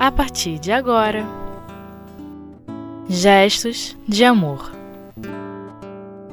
a 0.00 0.10
partir 0.10 0.58
de 0.58 0.72
agora. 0.72 1.26
Gestos 3.06 3.94
de 4.08 4.24
amor. 4.24 4.72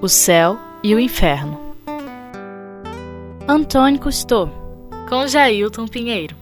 O 0.02 0.08
céu 0.08 0.58
e 0.82 0.96
o 0.96 1.00
inferno. 1.00 1.60
Antônio 3.46 4.00
Cousteau, 4.00 4.50
com 5.10 5.28
Jailton 5.28 5.86
Pinheiro. 5.86 6.34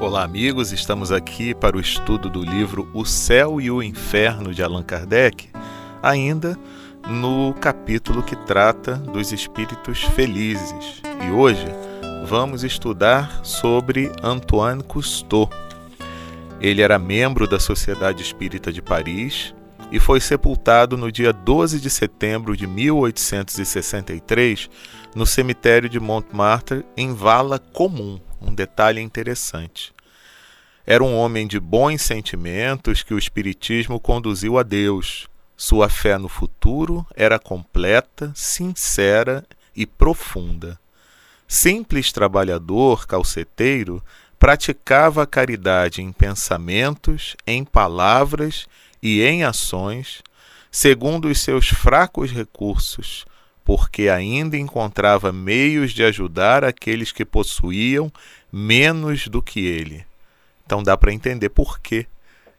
Olá, 0.00 0.24
amigos, 0.24 0.72
estamos 0.72 1.12
aqui 1.12 1.54
para 1.54 1.76
o 1.76 1.80
estudo 1.80 2.30
do 2.30 2.42
livro 2.42 2.88
O 2.94 3.04
Céu 3.04 3.60
e 3.60 3.70
o 3.70 3.82
Inferno 3.82 4.54
de 4.54 4.62
Allan 4.62 4.82
Kardec, 4.82 5.50
ainda 6.02 6.58
no 7.06 7.54
capítulo 7.60 8.22
que 8.22 8.36
trata 8.36 8.94
dos 8.94 9.32
espíritos 9.32 10.02
felizes. 10.02 11.02
E 11.28 11.30
hoje 11.30 11.66
vamos 12.26 12.64
estudar 12.64 13.44
sobre 13.44 14.10
Antoine 14.22 14.82
Cousteau. 14.82 15.50
Ele 16.60 16.82
era 16.82 16.98
membro 16.98 17.46
da 17.46 17.60
Sociedade 17.60 18.22
Espírita 18.22 18.72
de 18.72 18.80
Paris 18.80 19.54
e 19.90 20.00
foi 20.00 20.20
sepultado 20.20 20.96
no 20.96 21.12
dia 21.12 21.32
12 21.32 21.80
de 21.80 21.90
setembro 21.90 22.56
de 22.56 22.66
1863 22.66 24.70
no 25.14 25.26
cemitério 25.26 25.88
de 25.88 26.00
Montmartre, 26.00 26.84
em 26.96 27.14
vala 27.14 27.58
comum. 27.58 28.18
Um 28.40 28.54
detalhe 28.54 29.00
interessante. 29.00 29.94
Era 30.86 31.02
um 31.02 31.16
homem 31.16 31.46
de 31.46 31.58
bons 31.58 32.02
sentimentos 32.02 33.02
que 33.02 33.14
o 33.14 33.18
Espiritismo 33.18 34.00
conduziu 34.00 34.58
a 34.58 34.62
Deus. 34.62 35.28
Sua 35.56 35.88
fé 35.88 36.18
no 36.18 36.28
futuro 36.28 37.06
era 37.14 37.38
completa, 37.38 38.32
sincera 38.34 39.46
e 39.74 39.86
profunda. 39.86 40.78
Simples 41.46 42.10
trabalhador, 42.10 43.06
calceteiro, 43.06 44.02
praticava 44.44 45.22
a 45.22 45.26
caridade 45.26 46.02
em 46.02 46.12
pensamentos, 46.12 47.34
em 47.46 47.64
palavras 47.64 48.66
e 49.02 49.22
em 49.22 49.42
ações, 49.42 50.22
segundo 50.70 51.28
os 51.28 51.40
seus 51.40 51.70
fracos 51.70 52.30
recursos, 52.30 53.24
porque 53.64 54.10
ainda 54.10 54.58
encontrava 54.58 55.32
meios 55.32 55.92
de 55.92 56.04
ajudar 56.04 56.62
aqueles 56.62 57.10
que 57.10 57.24
possuíam 57.24 58.12
menos 58.52 59.28
do 59.28 59.40
que 59.40 59.64
ele. 59.64 60.04
Então 60.66 60.82
dá 60.82 60.94
para 60.94 61.14
entender 61.14 61.48
por 61.48 61.80
que 61.80 62.06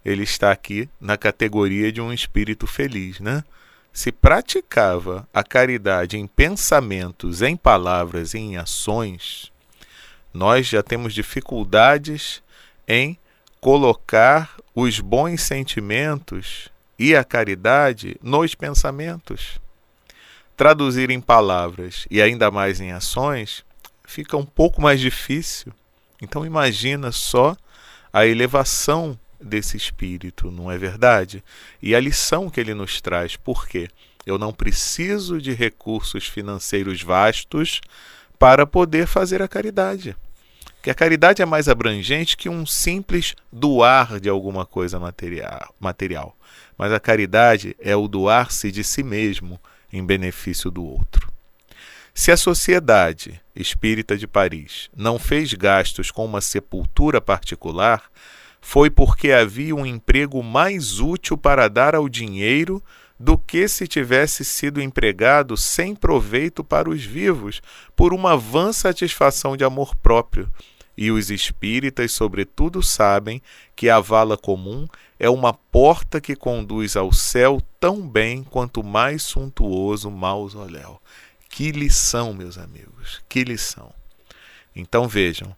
ele 0.03 0.23
está 0.23 0.51
aqui 0.51 0.89
na 0.99 1.19
categoria 1.19 1.91
de 1.91 2.01
um 2.01 2.11
espírito 2.11 2.65
feliz, 2.65 3.19
né? 3.19 3.43
Se 3.93 4.11
praticava 4.11 5.29
a 5.31 5.43
caridade 5.43 6.17
em 6.17 6.25
pensamentos, 6.25 7.43
em 7.43 7.55
palavras 7.55 8.33
e 8.33 8.39
em 8.39 8.57
ações, 8.57 9.53
nós 10.35 10.67
já 10.67 10.83
temos 10.83 11.13
dificuldades 11.13 12.43
em 12.85 13.17
colocar 13.61 14.57
os 14.75 14.99
bons 14.99 15.41
sentimentos 15.41 16.67
e 16.99 17.15
a 17.15 17.23
caridade 17.23 18.17
nos 18.21 18.53
pensamentos. 18.53 19.61
Traduzir 20.57 21.09
em 21.09 21.21
palavras 21.21 22.05
e 22.11 22.21
ainda 22.21 22.51
mais 22.51 22.81
em 22.81 22.91
ações 22.91 23.63
fica 24.05 24.35
um 24.35 24.45
pouco 24.45 24.81
mais 24.81 24.99
difícil. 24.99 25.71
Então 26.21 26.45
imagina 26.45 27.13
só 27.13 27.55
a 28.11 28.27
elevação 28.27 29.17
desse 29.39 29.77
espírito, 29.77 30.51
não 30.51 30.69
é 30.69 30.77
verdade? 30.77 31.41
E 31.81 31.95
a 31.95 31.99
lição 31.99 32.49
que 32.49 32.59
ele 32.59 32.73
nos 32.73 32.99
traz, 32.99 33.37
por 33.37 33.69
quê? 33.69 33.87
Eu 34.25 34.37
não 34.37 34.51
preciso 34.51 35.41
de 35.41 35.53
recursos 35.53 36.27
financeiros 36.27 37.01
vastos 37.01 37.79
para 38.37 38.67
poder 38.67 39.07
fazer 39.07 39.41
a 39.41 39.47
caridade. 39.47 40.13
Que 40.85 40.91
a 40.91 40.93
caridade 40.93 41.41
é 41.41 41.45
mais 41.47 41.67
abrangente 41.67 42.37
que 42.37 42.47
um 42.47 42.63
simples 42.63 43.33
doar 43.51 44.19
de 44.19 44.29
alguma 44.29 44.67
coisa 44.67 44.99
material. 44.99 46.37
Mas 46.77 46.93
a 46.93 46.99
caridade 46.99 47.75
é 47.79 47.95
o 47.95 48.07
doar-se 48.07 48.71
de 48.71 48.83
si 48.83 49.01
mesmo 49.01 49.59
em 49.91 50.05
benefício 50.05 50.69
do 50.69 50.85
outro. 50.85 51.27
Se 52.13 52.31
a 52.31 52.37
Sociedade 52.37 53.41
Espírita 53.55 54.15
de 54.15 54.27
Paris 54.27 54.87
não 54.95 55.17
fez 55.17 55.51
gastos 55.55 56.11
com 56.11 56.23
uma 56.23 56.39
sepultura 56.39 57.19
particular, 57.19 58.03
foi 58.61 58.91
porque 58.91 59.31
havia 59.31 59.75
um 59.75 59.87
emprego 59.87 60.43
mais 60.43 60.99
útil 60.99 61.35
para 61.35 61.67
dar 61.67 61.95
ao 61.95 62.07
dinheiro 62.07 62.79
do 63.19 63.39
que 63.39 63.67
se 63.67 63.87
tivesse 63.87 64.45
sido 64.45 64.79
empregado 64.79 65.57
sem 65.57 65.95
proveito 65.95 66.63
para 66.63 66.87
os 66.87 67.03
vivos, 67.03 67.59
por 67.95 68.13
uma 68.13 68.37
vã 68.37 68.71
satisfação 68.71 69.57
de 69.57 69.63
amor 69.63 69.95
próprio. 69.95 70.47
E 70.97 71.11
os 71.11 71.29
espíritas, 71.29 72.11
sobretudo, 72.11 72.81
sabem 72.81 73.41
que 73.75 73.89
a 73.89 73.99
vala 73.99 74.37
comum 74.37 74.87
é 75.19 75.29
uma 75.29 75.53
porta 75.53 76.21
que 76.21 76.35
conduz 76.35 76.95
ao 76.95 77.11
céu 77.11 77.61
tão 77.79 78.07
bem 78.07 78.43
quanto 78.43 78.83
mais 78.83 79.23
suntuoso 79.23 80.09
mausoléu. 80.09 81.01
Que 81.49 81.71
lição, 81.71 82.33
meus 82.33 82.57
amigos, 82.57 83.21
que 83.27 83.43
lição. 83.43 83.91
Então 84.75 85.07
vejam, 85.07 85.55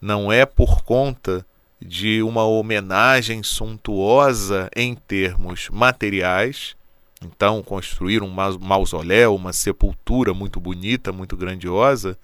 não 0.00 0.30
é 0.30 0.44
por 0.44 0.82
conta 0.82 1.44
de 1.80 2.22
uma 2.22 2.44
homenagem 2.44 3.42
suntuosa 3.42 4.68
em 4.74 4.94
termos 4.94 5.68
materiais. 5.70 6.76
Então, 7.22 7.62
construir 7.62 8.22
um 8.22 8.30
mausoléu, 8.60 9.34
uma 9.34 9.52
sepultura 9.52 10.32
muito 10.32 10.60
bonita, 10.60 11.12
muito 11.12 11.36
grandiosa, 11.36 12.16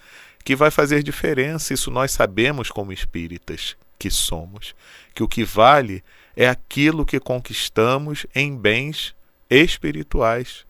que 0.45 0.55
vai 0.55 0.71
fazer 0.71 1.03
diferença. 1.03 1.73
Isso 1.73 1.91
nós 1.91 2.13
sabemos 2.13 2.71
como 2.71 2.93
espíritas 2.93 3.77
que 3.99 4.11
somos. 4.11 4.75
Que 5.15 5.23
o 5.23 5.29
que 5.29 5.45
vale 5.45 6.05
é 6.37 6.49
aquilo 6.49 7.07
que 7.07 7.19
conquistamos 7.19 8.27
em 8.35 8.57
bens 8.57 9.15
espirituais. 9.49 10.67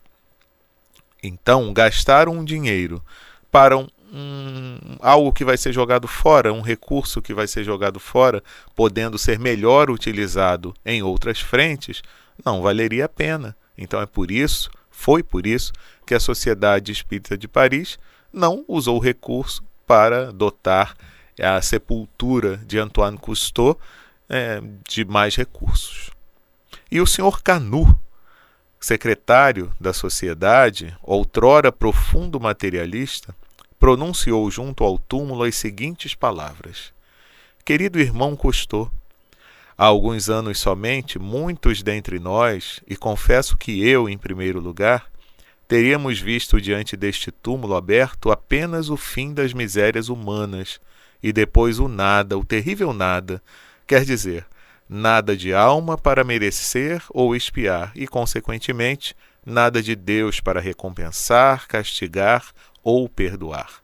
Então, 1.23 1.73
gastar 1.73 2.29
um 2.29 2.45
dinheiro 2.45 3.03
para 3.51 3.77
um, 3.77 3.89
um, 4.13 4.79
algo 5.01 5.33
que 5.33 5.45
vai 5.45 5.57
ser 5.57 5.73
jogado 5.73 6.07
fora, 6.07 6.53
um 6.53 6.61
recurso 6.61 7.23
que 7.23 7.33
vai 7.33 7.47
ser 7.47 7.65
jogado 7.65 7.99
fora, 7.99 8.43
podendo 8.75 9.19
ser 9.19 9.39
melhor 9.39 9.91
utilizado 9.91 10.75
em 10.85 11.03
outras 11.03 11.41
frentes, 11.41 12.03
não 12.45 12.61
valeria 12.61 13.07
a 13.07 13.09
pena. 13.09 13.57
Então 13.77 14.01
é 14.01 14.07
por 14.07 14.31
isso, 14.31 14.71
foi 14.91 15.23
por 15.23 15.47
isso, 15.47 15.73
que 16.07 16.15
a 16.15 16.21
Sociedade 16.21 16.93
Espírita 16.93 17.39
de 17.39 17.49
Paris 17.49 17.99
não 18.35 18.65
usou 18.67 18.97
o 18.97 19.03
recurso 19.03 19.63
para 19.87 20.33
dotar 20.33 20.97
a 21.41 21.61
sepultura 21.63 22.57
de 22.59 22.79
Antoine 22.79 23.17
Cousteau 23.17 23.79
é, 24.29 24.61
de 24.89 25.05
mais 25.05 25.37
recursos. 25.37 26.11
E 26.91 27.01
o 27.01 27.07
senhor 27.07 27.43
Canu, 27.43 27.99
secretário 28.81 29.73
da 29.81 29.93
sociedade, 29.93 30.97
outrora 31.03 31.73
profundo 31.73 32.39
materialista, 32.41 33.35
pronunciou 33.79 34.51
junto 34.51 34.85
ao 34.85 34.99
túmulo 34.99 35.45
as 35.45 35.55
seguintes 35.55 36.15
palavras: 36.15 36.93
Querido 37.65 38.01
irmão 38.01 38.37
Cousteau, 38.37 38.91
há 39.77 39.85
alguns 39.87 40.29
anos 40.29 40.59
somente, 40.59 41.19
muitos 41.19 41.83
dentre 41.83 42.19
nós, 42.19 42.81
e 42.87 42.97
confesso 42.97 43.57
que 43.57 43.87
eu 43.87 44.09
em 44.09 44.19
primeiro 44.19 44.61
lugar, 44.61 45.07
teríamos 45.75 46.21
visto 46.21 46.61
diante 46.61 46.97
deste 46.97 47.33
túmulo 47.33 47.75
aberto 47.75 48.31
apenas 48.31 48.91
o 48.91 48.97
fim 48.97 49.35
das 49.35 49.53
misérias 49.53 50.09
humanas 50.09 50.81
e 51.21 51.33
depois 51.33 51.81
o 51.81 51.89
nada, 51.89 52.39
o 52.39 52.45
terrível 52.45 52.93
nada, 52.93 53.43
quer 53.85 54.05
dizer, 54.05 54.47
nada 54.89 55.37
de 55.37 55.53
alma 55.53 55.99
para 55.99 56.23
merecer 56.23 57.03
ou 57.11 57.35
expiar, 57.35 57.91
e, 57.97 58.07
consequentemente, 58.07 59.17
nada 59.45 59.83
de 59.83 59.97
Deus 59.97 60.39
para 60.39 60.61
recompensar, 60.61 61.67
castigar 61.67 62.53
ou 62.81 63.09
perdoar. 63.09 63.83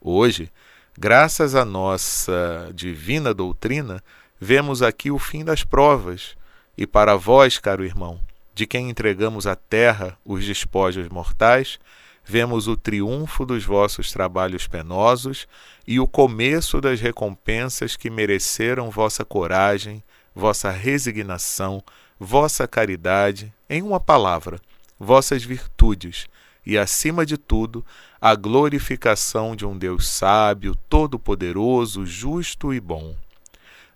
Hoje, 0.00 0.50
graças 0.98 1.54
à 1.54 1.66
nossa 1.66 2.70
divina 2.72 3.34
doutrina, 3.34 4.02
vemos 4.40 4.80
aqui 4.80 5.10
o 5.10 5.18
fim 5.18 5.44
das 5.44 5.62
provas, 5.62 6.34
e 6.78 6.86
para 6.86 7.14
vós, 7.14 7.58
caro 7.58 7.84
irmão, 7.84 8.18
de 8.56 8.66
quem 8.66 8.88
entregamos 8.88 9.46
à 9.46 9.54
terra 9.54 10.16
os 10.24 10.42
despojos 10.46 11.10
mortais, 11.10 11.78
vemos 12.24 12.66
o 12.66 12.74
triunfo 12.74 13.44
dos 13.44 13.66
vossos 13.66 14.10
trabalhos 14.10 14.66
penosos 14.66 15.46
e 15.86 16.00
o 16.00 16.08
começo 16.08 16.80
das 16.80 16.98
recompensas 16.98 17.96
que 17.96 18.08
mereceram 18.08 18.90
vossa 18.90 19.26
coragem, 19.26 20.02
vossa 20.34 20.70
resignação, 20.70 21.84
vossa 22.18 22.66
caridade, 22.66 23.52
em 23.68 23.82
uma 23.82 24.00
palavra, 24.00 24.58
vossas 24.98 25.44
virtudes, 25.44 26.26
e, 26.64 26.78
acima 26.78 27.26
de 27.26 27.36
tudo, 27.36 27.84
a 28.18 28.34
glorificação 28.34 29.54
de 29.54 29.66
um 29.66 29.76
Deus 29.76 30.08
sábio, 30.08 30.74
todo-poderoso, 30.88 32.06
justo 32.06 32.72
e 32.72 32.80
bom. 32.80 33.14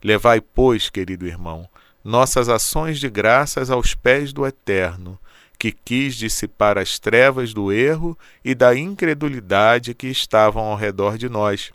Levai, 0.04 0.42
pois, 0.42 0.90
querido 0.90 1.26
irmão, 1.26 1.66
nossas 2.04 2.48
ações 2.48 2.98
de 2.98 3.08
graças 3.08 3.70
aos 3.70 3.94
pés 3.94 4.32
do 4.32 4.46
Eterno, 4.46 5.18
que 5.58 5.70
quis 5.70 6.14
dissipar 6.14 6.78
as 6.78 6.98
trevas 6.98 7.52
do 7.52 7.70
erro 7.70 8.18
e 8.42 8.54
da 8.54 8.74
incredulidade 8.74 9.92
que 9.92 10.06
estavam 10.06 10.64
ao 10.64 10.76
redor 10.76 11.18
de 11.18 11.28
nós. 11.28 11.70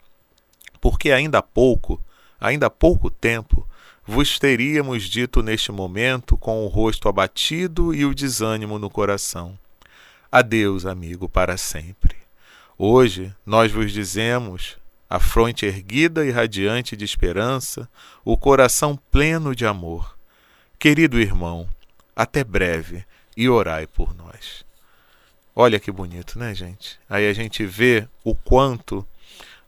Porque 0.81 1.11
ainda 1.11 1.37
há 1.37 1.43
pouco, 1.43 2.01
ainda 2.39 2.65
há 2.65 2.69
pouco 2.69 3.11
tempo, 3.11 3.67
vos 4.05 4.39
teríamos 4.39 5.03
dito 5.03 5.43
neste 5.43 5.71
momento, 5.71 6.35
com 6.35 6.65
o 6.65 6.67
rosto 6.67 7.07
abatido 7.07 7.93
e 7.93 8.05
o 8.05 8.15
desânimo 8.15 8.79
no 8.79 8.89
coração: 8.89 9.57
Adeus, 10.31 10.85
amigo, 10.85 11.29
para 11.29 11.55
sempre. 11.55 12.15
Hoje 12.77 13.33
nós 13.45 13.71
vos 13.71 13.91
dizemos, 13.91 14.77
a 15.07 15.19
fronte 15.19 15.65
erguida 15.65 16.25
e 16.25 16.31
radiante 16.31 16.97
de 16.97 17.05
esperança, 17.05 17.87
o 18.23 18.35
coração 18.35 18.99
pleno 19.11 19.55
de 19.55 19.65
amor. 19.65 20.14
Querido 20.85 21.19
irmão, 21.19 21.67
até 22.15 22.43
breve 22.43 23.03
e 23.35 23.49
orai 23.49 23.87
por 23.87 24.15
nós. 24.15 24.63
Olha 25.55 25.79
que 25.79 25.91
bonito, 25.91 26.37
né, 26.37 26.53
gente? 26.53 26.99
Aí 27.09 27.27
a 27.27 27.33
gente 27.33 27.65
vê 27.65 28.07
o 28.23 28.35
quanto 28.35 29.03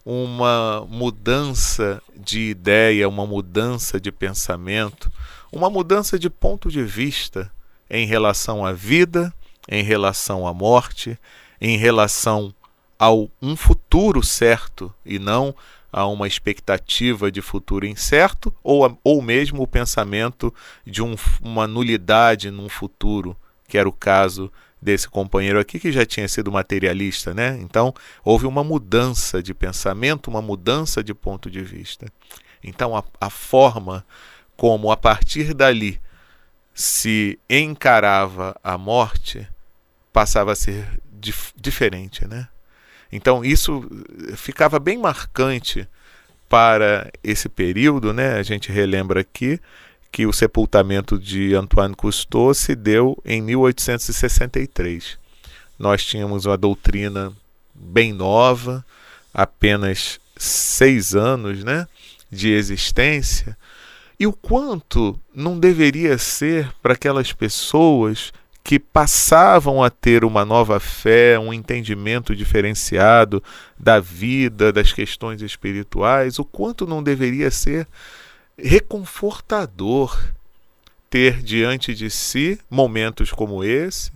uma 0.06 0.86
mudança 0.88 2.04
de 2.16 2.42
ideia, 2.42 3.10
uma 3.10 3.26
mudança 3.26 4.00
de 4.00 4.12
pensamento, 4.12 5.12
uma 5.52 5.72
mudança 5.72 6.20
de 6.20 6.30
ponto 6.30 6.70
de 6.70 6.84
vista 6.84 7.52
em 7.90 8.06
relação 8.06 8.64
à 8.64 8.72
vida, 8.72 9.34
em 9.68 9.82
relação 9.82 10.46
à 10.48 10.54
morte, 10.54 11.18
em 11.60 11.80
relação 11.80 12.54
ao 13.00 13.28
um 13.42 13.56
futuro 13.56 14.22
certo 14.22 14.94
e 15.04 15.18
não 15.18 15.56
a 15.92 16.06
uma 16.06 16.28
expectativa 16.28 17.32
de 17.32 17.42
futuro 17.42 17.86
incerto 17.86 18.54
ou, 18.64 19.00
ou 19.04 19.22
mesmo 19.22 19.62
o 19.62 19.68
pensamento 19.68 20.54
de 20.86 21.02
um, 21.02 21.16
uma 21.42 21.68
nulidade 21.68 22.52
num 22.52 22.70
futuro, 22.70 23.36
que 23.68 23.78
era 23.78 23.88
o 23.88 23.94
caso 23.94 24.52
desse 24.82 25.10
companheiro 25.10 25.60
aqui 25.60 25.80
que 25.80 25.92
já 25.92 26.06
tinha 26.06 26.28
sido 26.28 26.52
materialista, 26.52 27.34
né? 27.34 27.58
Então 27.62 27.94
houve 28.24 28.46
uma 28.46 28.64
mudança 28.64 29.42
de 29.42 29.54
pensamento, 29.54 30.30
uma 30.30 30.42
mudança 30.42 31.04
de 31.04 31.14
ponto 31.14 31.50
de 31.50 31.64
vista. 31.64 32.08
Então 32.64 32.96
a, 32.96 33.04
a 33.20 33.30
forma 33.30 34.06
como 34.56 34.92
a 34.92 34.98
partir 34.98 35.54
dali 35.54 36.00
se 36.74 37.40
encarava 37.50 38.56
a 38.64 38.78
morte 38.78 39.48
passava 40.14 40.52
a 40.52 40.56
ser 40.56 40.88
dif 41.12 41.52
diferente, 41.56 42.28
né? 42.28 42.48
Então 43.12 43.44
isso 43.44 43.84
ficava 44.36 44.80
bem 44.80 44.98
marcante 44.98 45.88
para 46.50 47.12
esse 47.24 47.50
período, 47.50 48.14
né? 48.14 48.34
A 48.34 48.44
gente 48.44 48.72
relembra 48.72 49.22
aqui 49.22 49.60
que 50.12 50.26
o 50.26 50.34
sepultamento 50.34 51.20
de 51.20 51.54
Antoine 51.54 51.96
Cousteau 51.96 52.54
se 52.54 52.76
deu 52.76 53.18
em 53.26 53.42
1863. 53.42 55.18
Nós 55.78 56.06
tínhamos 56.06 56.46
uma 56.46 56.58
doutrina 56.58 57.34
bem 57.74 58.14
nova, 58.14 58.84
apenas 59.34 60.20
seis 60.36 61.14
anos, 61.16 61.64
né, 61.64 61.88
de 62.32 62.52
existência, 62.52 63.58
e 64.20 64.26
o 64.26 64.34
quanto 64.34 65.20
não 65.34 65.60
deveria 65.60 66.18
ser 66.18 66.74
para 66.82 66.94
aquelas 66.94 67.32
pessoas 67.32 68.34
que 68.68 68.78
passavam 68.78 69.82
a 69.82 69.90
ter 69.90 70.26
uma 70.26 70.44
nova 70.44 70.78
fé, 70.78 71.40
um 71.40 71.54
entendimento 71.54 72.36
diferenciado 72.36 73.42
da 73.80 73.98
vida, 73.98 74.74
das 74.74 74.92
questões 74.92 75.42
espirituais, 75.42 76.38
o 76.38 76.44
quanto 76.44 76.86
não 76.86 77.02
deveria 77.02 77.50
ser 77.50 77.88
reconfortador 78.58 80.22
ter 81.10 81.42
diante 81.42 81.96
de 81.96 82.10
si 82.10 82.60
momentos 82.70 83.32
como 83.32 83.64
esse, 83.64 84.12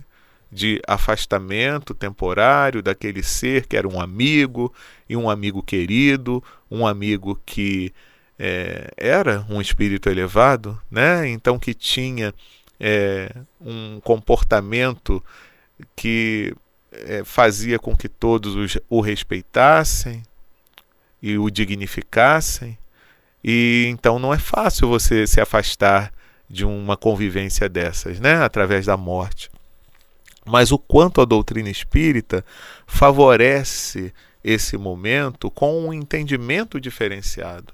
de 0.52 0.82
afastamento 0.86 1.94
temporário 1.94 2.82
daquele 2.82 3.22
ser 3.22 3.66
que 3.66 3.74
era 3.74 3.88
um 3.88 3.98
amigo 3.98 4.70
e 5.08 5.16
um 5.16 5.30
amigo 5.30 5.62
querido, 5.62 6.44
um 6.70 6.86
amigo 6.86 7.40
que 7.46 7.90
é, 8.38 8.92
era 8.98 9.46
um 9.48 9.62
espírito 9.62 10.10
elevado, 10.10 10.78
né? 10.90 11.26
Então 11.26 11.58
que 11.58 11.72
tinha 11.72 12.34
é, 12.84 13.32
um 13.60 14.00
comportamento 14.00 15.22
que 15.94 16.52
é, 16.90 17.22
fazia 17.24 17.78
com 17.78 17.96
que 17.96 18.08
todos 18.08 18.56
os, 18.56 18.76
o 18.90 19.00
respeitassem 19.00 20.24
e 21.22 21.38
o 21.38 21.48
dignificassem. 21.48 22.76
E 23.44 23.86
então 23.88 24.18
não 24.18 24.34
é 24.34 24.38
fácil 24.38 24.88
você 24.88 25.28
se 25.28 25.40
afastar 25.40 26.12
de 26.50 26.64
uma 26.64 26.96
convivência 26.96 27.68
dessas, 27.68 28.18
né, 28.18 28.42
através 28.42 28.86
da 28.86 28.96
morte. 28.96 29.48
Mas 30.44 30.72
o 30.72 30.78
quanto 30.78 31.20
a 31.20 31.24
doutrina 31.24 31.70
espírita 31.70 32.44
favorece 32.84 34.12
esse 34.42 34.76
momento 34.76 35.48
com 35.52 35.86
um 35.86 35.92
entendimento 35.92 36.80
diferenciado, 36.80 37.72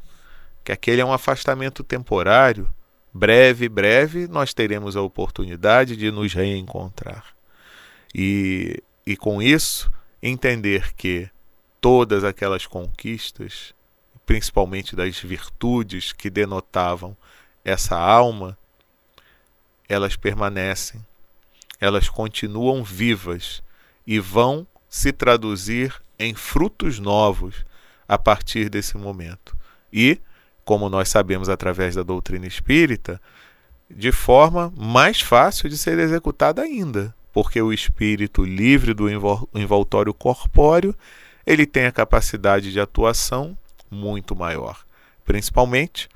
que 0.62 0.70
aquele 0.70 1.00
é 1.00 1.04
um 1.04 1.14
afastamento 1.14 1.82
temporário, 1.82 2.68
breve, 3.18 3.68
breve, 3.68 4.28
nós 4.28 4.54
teremos 4.54 4.96
a 4.96 5.02
oportunidade 5.02 5.96
de 5.96 6.10
nos 6.10 6.32
reencontrar. 6.32 7.34
E, 8.14 8.80
e 9.04 9.16
com 9.16 9.42
isso, 9.42 9.90
entender 10.22 10.94
que 10.94 11.28
todas 11.80 12.22
aquelas 12.22 12.64
conquistas, 12.64 13.74
principalmente 14.24 14.94
das 14.94 15.18
virtudes 15.18 16.12
que 16.12 16.30
denotavam 16.30 17.16
essa 17.64 17.98
alma, 17.98 18.56
elas 19.88 20.14
permanecem, 20.14 21.04
elas 21.80 22.08
continuam 22.08 22.84
vivas 22.84 23.62
e 24.06 24.20
vão 24.20 24.66
se 24.88 25.12
traduzir 25.12 25.92
em 26.18 26.34
frutos 26.34 27.00
novos 27.00 27.64
a 28.06 28.16
partir 28.16 28.68
desse 28.68 28.96
momento. 28.96 29.56
E 29.92 30.20
como 30.68 30.90
nós 30.90 31.08
sabemos 31.08 31.48
através 31.48 31.94
da 31.94 32.02
doutrina 32.02 32.46
espírita, 32.46 33.18
de 33.88 34.12
forma 34.12 34.70
mais 34.76 35.18
fácil 35.18 35.66
de 35.66 35.78
ser 35.78 35.98
executada 35.98 36.60
ainda, 36.60 37.14
porque 37.32 37.58
o 37.62 37.72
espírito 37.72 38.44
livre 38.44 38.92
do 38.92 39.08
envoltório 39.54 40.12
corpóreo, 40.12 40.94
ele 41.46 41.64
tem 41.64 41.86
a 41.86 41.90
capacidade 41.90 42.70
de 42.70 42.78
atuação 42.78 43.56
muito 43.90 44.36
maior, 44.36 44.84
principalmente 45.24 46.06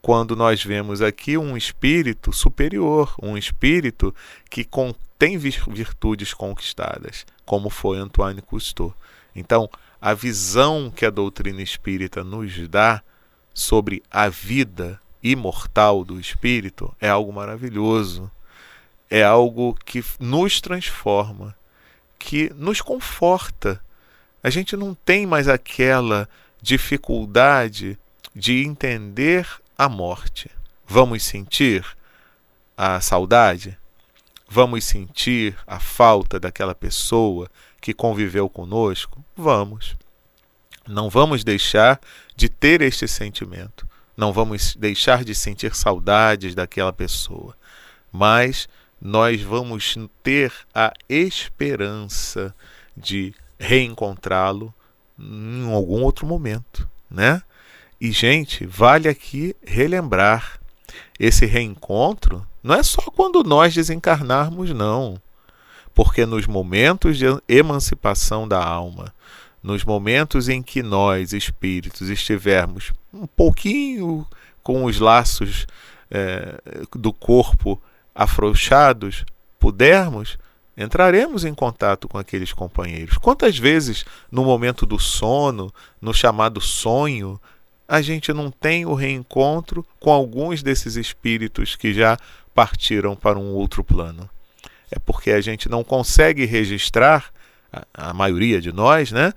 quando 0.00 0.36
nós 0.36 0.62
vemos 0.62 1.02
aqui 1.02 1.36
um 1.36 1.56
espírito 1.56 2.32
superior, 2.32 3.12
um 3.20 3.36
espírito 3.36 4.14
que 4.48 4.64
tem 5.18 5.36
virtudes 5.36 6.32
conquistadas, 6.32 7.26
como 7.44 7.68
foi 7.68 7.98
Antoine 7.98 8.40
Cousteau. 8.40 8.94
Então, 9.34 9.68
a 10.00 10.14
visão 10.14 10.92
que 10.94 11.04
a 11.04 11.10
doutrina 11.10 11.60
espírita 11.60 12.22
nos 12.22 12.56
dá 12.68 13.02
sobre 13.56 14.02
a 14.10 14.28
vida 14.28 15.00
imortal 15.22 16.04
do 16.04 16.20
espírito 16.20 16.94
é 17.00 17.08
algo 17.08 17.32
maravilhoso. 17.32 18.30
É 19.08 19.22
algo 19.22 19.72
que 19.72 20.04
nos 20.20 20.60
transforma, 20.60 21.56
que 22.18 22.52
nos 22.54 22.82
conforta. 22.82 23.80
A 24.42 24.50
gente 24.50 24.76
não 24.76 24.94
tem 24.94 25.24
mais 25.24 25.48
aquela 25.48 26.28
dificuldade 26.60 27.98
de 28.34 28.62
entender 28.62 29.48
a 29.78 29.88
morte. 29.88 30.50
Vamos 30.86 31.22
sentir 31.22 31.82
a 32.76 33.00
saudade? 33.00 33.78
Vamos 34.46 34.84
sentir 34.84 35.56
a 35.66 35.80
falta 35.80 36.38
daquela 36.38 36.74
pessoa 36.74 37.50
que 37.80 37.94
conviveu 37.94 38.50
conosco? 38.50 39.24
Vamos. 39.34 39.96
Não 40.86 41.08
vamos 41.08 41.42
deixar 41.42 42.00
de 42.36 42.48
ter 42.48 42.82
este 42.82 43.08
sentimento. 43.08 43.86
Não 44.16 44.32
vamos 44.32 44.76
deixar 44.76 45.24
de 45.24 45.34
sentir 45.34 45.74
saudades 45.74 46.54
daquela 46.54 46.92
pessoa. 46.92 47.56
Mas 48.12 48.68
nós 49.00 49.42
vamos 49.42 49.96
ter 50.22 50.52
a 50.74 50.92
esperança 51.08 52.54
de 52.96 53.34
reencontrá-lo 53.58 54.72
em 55.18 55.72
algum 55.72 56.02
outro 56.02 56.26
momento, 56.26 56.88
né? 57.10 57.42
E 58.00 58.12
gente, 58.12 58.66
vale 58.66 59.08
aqui 59.08 59.56
relembrar 59.64 60.60
esse 61.18 61.46
reencontro 61.46 62.46
não 62.62 62.74
é 62.74 62.82
só 62.82 63.02
quando 63.14 63.44
nós 63.44 63.74
desencarnarmos 63.74 64.70
não, 64.70 65.20
porque 65.94 66.26
nos 66.26 66.46
momentos 66.46 67.16
de 67.16 67.26
emancipação 67.48 68.46
da 68.46 68.62
alma, 68.62 69.14
nos 69.66 69.84
momentos 69.84 70.48
em 70.48 70.62
que 70.62 70.80
nós, 70.80 71.32
espíritos, 71.32 72.08
estivermos 72.08 72.92
um 73.12 73.26
pouquinho 73.26 74.24
com 74.62 74.84
os 74.84 75.00
laços 75.00 75.66
é, 76.08 76.54
do 76.92 77.12
corpo 77.12 77.82
afrouxados, 78.14 79.26
pudermos, 79.58 80.38
entraremos 80.78 81.44
em 81.44 81.52
contato 81.52 82.06
com 82.06 82.16
aqueles 82.16 82.52
companheiros. 82.52 83.18
Quantas 83.18 83.58
vezes, 83.58 84.04
no 84.30 84.44
momento 84.44 84.86
do 84.86 85.00
sono, 85.00 85.74
no 86.00 86.14
chamado 86.14 86.60
sonho, 86.60 87.40
a 87.88 88.00
gente 88.00 88.32
não 88.32 88.52
tem 88.52 88.86
o 88.86 88.94
reencontro 88.94 89.84
com 89.98 90.12
alguns 90.12 90.62
desses 90.62 90.94
espíritos 90.94 91.74
que 91.74 91.92
já 91.92 92.16
partiram 92.54 93.16
para 93.16 93.36
um 93.36 93.52
outro 93.52 93.82
plano? 93.82 94.30
É 94.92 94.98
porque 95.00 95.32
a 95.32 95.40
gente 95.40 95.68
não 95.68 95.82
consegue 95.82 96.44
registrar 96.44 97.32
a, 97.92 98.14
maioria 98.14 98.60
de 98.60 98.72
nós, 98.72 99.10
né? 99.10 99.32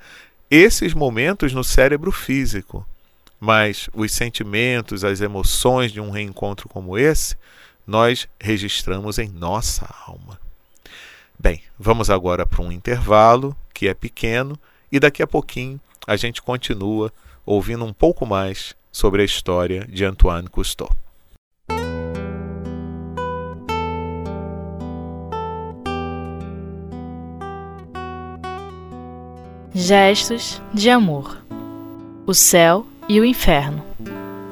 Esses 0.49 0.93
momentos 0.93 1.53
no 1.53 1.63
cérebro 1.63 2.11
físico. 2.11 2.85
mas 3.39 3.89
os 3.93 4.11
sentimentos, 4.11 5.05
as 5.05 5.21
emoções 5.21 5.93
de 5.93 6.01
um 6.01 6.09
reencontro 6.11 6.67
como 6.67 6.97
esse, 6.97 7.37
nós 7.87 8.27
registramos 8.39 9.17
em 9.17 9.29
nossa 9.29 9.87
alma. 10.05 10.37
Bem, 11.37 11.63
vamos 11.79 12.09
agora 12.09 12.45
para 12.45 12.61
um 12.61 12.69
intervalo 12.69 13.55
que 13.73 13.87
é 13.87 13.93
pequeno 13.93 14.59
e 14.91 14.99
daqui 14.99 15.23
a 15.23 15.27
pouquinho 15.27 15.79
a 16.05 16.17
gente 16.17 16.41
continua 16.41 17.13
ouvindo 17.45 17.85
um 17.85 17.93
pouco 17.93 18.25
mais 18.25 18.75
sobre 18.91 19.21
a 19.21 19.25
história 19.25 19.87
de 19.87 20.03
Antoine 20.03 20.49
Cousteau. 20.49 20.89
Gestos 29.81 30.61
de 30.73 30.89
amor. 30.89 31.41
O 32.27 32.33
céu 32.33 32.85
e 33.07 33.17
o 33.17 33.23
inferno. 33.23 33.81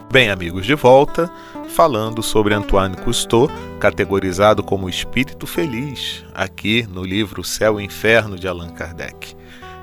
Bem, 0.10 0.29
amigos, 0.29 0.65
de 0.65 0.74
volta, 0.74 1.29
falando 1.67 2.24
sobre 2.24 2.53
Antoine 2.53 2.96
Cousteau, 2.96 3.50
categorizado 3.77 4.63
como 4.63 4.88
espírito 4.88 5.46
feliz, 5.46 6.24
aqui 6.34 6.88
no 6.89 7.03
livro 7.03 7.43
Céu 7.43 7.77
e 7.77 7.84
Inferno 7.84 8.39
de 8.39 8.48
Allan 8.48 8.69
Kardec. 8.69 9.36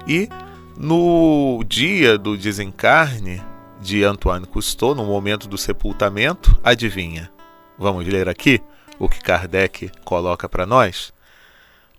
E 0.08 0.30
no 0.78 1.62
dia 1.68 2.16
do 2.16 2.38
desencarne 2.38 3.42
de 3.82 4.02
Antoine 4.02 4.46
Cousteau, 4.46 4.94
no 4.94 5.04
momento 5.04 5.46
do 5.46 5.58
sepultamento, 5.58 6.58
adivinha? 6.64 7.30
Vamos 7.78 8.06
ler 8.06 8.30
aqui 8.30 8.62
o 8.98 9.10
que 9.10 9.20
Kardec 9.20 9.90
coloca 10.06 10.48
para 10.48 10.64
nós? 10.64 11.12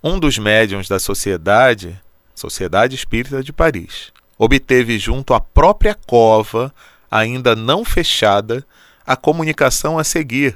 Um 0.02 0.18
dos 0.18 0.36
médiuns 0.36 0.88
da 0.88 0.98
sociedade, 0.98 1.96
Sociedade 2.36 2.94
Espírita 2.94 3.42
de 3.42 3.50
Paris, 3.50 4.12
obteve 4.38 4.98
junto 4.98 5.32
à 5.32 5.40
própria 5.40 5.94
cova, 5.94 6.72
ainda 7.10 7.56
não 7.56 7.82
fechada, 7.82 8.62
a 9.06 9.16
comunicação 9.16 9.98
a 9.98 10.04
seguir, 10.04 10.54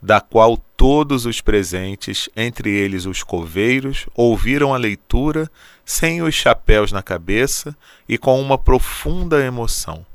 da 0.00 0.22
qual 0.22 0.56
todos 0.74 1.26
os 1.26 1.42
presentes, 1.42 2.30
entre 2.34 2.70
eles 2.70 3.04
os 3.04 3.22
coveiros, 3.22 4.06
ouviram 4.14 4.72
a 4.72 4.78
leitura 4.78 5.50
sem 5.84 6.22
os 6.22 6.34
chapéus 6.34 6.92
na 6.92 7.02
cabeça 7.02 7.76
e 8.08 8.16
com 8.16 8.40
uma 8.40 8.56
profunda 8.56 9.44
emoção. 9.44 10.06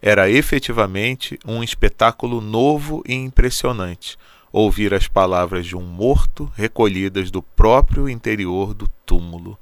Era 0.00 0.30
efetivamente 0.30 1.36
um 1.44 1.64
espetáculo 1.64 2.40
novo 2.40 3.02
e 3.04 3.14
impressionante 3.14 4.16
ouvir 4.52 4.94
as 4.94 5.08
palavras 5.08 5.66
de 5.66 5.74
um 5.74 5.82
morto 5.82 6.48
recolhidas 6.54 7.28
do 7.28 7.42
próprio 7.42 8.08
interior 8.08 8.72
do 8.72 8.86
túmulo. 9.04 9.58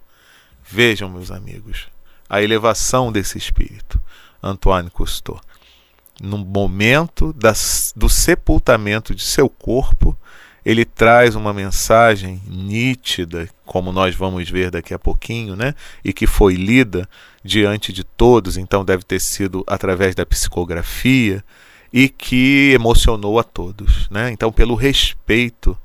Vejam, 0.75 1.11
meus 1.11 1.31
amigos, 1.31 1.89
a 2.27 2.41
elevação 2.41 3.13
desse 3.13 3.37
espírito, 3.37 4.01
Antoine 4.43 4.89
Cousteau. 4.89 5.39
No 6.19 6.39
momento 6.39 7.31
das, 7.35 7.93
do 7.95 8.09
sepultamento 8.09 9.15
de 9.15 9.23
seu 9.23 9.51
corpo, 9.51 10.17
ele 10.65 10.87
traz 10.87 11.35
uma 11.35 11.53
mensagem 11.53 12.41
nítida, 12.47 13.51
como 13.67 13.93
nós 13.93 14.15
vamos 14.15 14.49
ver 14.49 14.71
daqui 14.71 14.95
a 14.95 14.99
pouquinho, 14.99 15.55
né? 15.55 15.75
E 16.03 16.11
que 16.11 16.27
foi 16.27 16.55
lida 16.55 17.07
diante 17.45 17.93
de 17.93 18.03
todos, 18.03 18.57
então 18.57 18.83
deve 18.83 19.03
ter 19.03 19.21
sido 19.21 19.63
através 19.67 20.15
da 20.15 20.25
psicografia 20.25 21.45
e 21.93 22.09
que 22.09 22.71
emocionou 22.73 23.39
a 23.39 23.45
todos, 23.45 24.09
né? 24.09 24.31
Então, 24.31 24.51
pelo 24.51 24.75
respeito 24.75 25.77